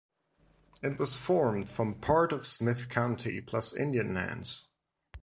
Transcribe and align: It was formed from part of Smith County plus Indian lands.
It 0.81 0.97
was 0.97 1.15
formed 1.15 1.69
from 1.69 1.93
part 2.01 2.31
of 2.31 2.47
Smith 2.47 2.89
County 2.89 3.39
plus 3.39 3.71
Indian 3.71 4.15
lands. 4.15 4.67